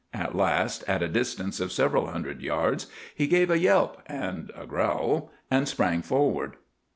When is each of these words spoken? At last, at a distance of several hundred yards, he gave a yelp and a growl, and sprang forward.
At 0.15 0.33
last, 0.33 0.83
at 0.87 1.03
a 1.03 1.07
distance 1.07 1.59
of 1.59 1.71
several 1.71 2.07
hundred 2.07 2.41
yards, 2.41 2.87
he 3.13 3.27
gave 3.27 3.51
a 3.51 3.59
yelp 3.59 4.01
and 4.07 4.51
a 4.57 4.65
growl, 4.65 5.29
and 5.51 5.67
sprang 5.67 6.01
forward. 6.01 6.55